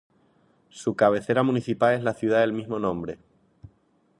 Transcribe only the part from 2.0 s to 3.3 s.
la ciudad del mismo nombre.